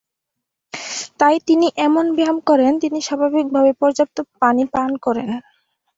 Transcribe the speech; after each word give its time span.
তাই 1.19 1.35
যিনি 1.47 1.67
এমন 1.87 2.05
ব্যায়াম 2.15 2.37
করেন, 2.49 2.71
তিনি 2.83 2.99
স্বাভাবিকভাবেই 3.01 3.75
পর্যাপ্ত 3.81 4.17
পানি 4.41 4.63
পান 4.73 4.91
করেন। 5.05 5.29